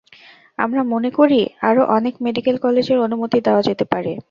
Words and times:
আমরা 0.59 0.81
মনে 0.93 1.09
করি, 1.11 1.39
আরও 1.61 1.81
অনেক 1.97 2.13
মেডিকেল 2.21 2.55
কলেজের 2.57 2.97
অনুমতি 2.99 3.37
দেওয়া 3.41 3.61
যেতে 3.61 3.85
পারে। 3.85 4.11